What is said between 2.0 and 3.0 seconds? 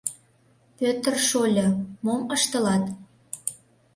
мом ыштылат?